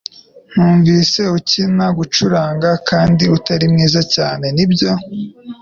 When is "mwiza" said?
3.71-4.01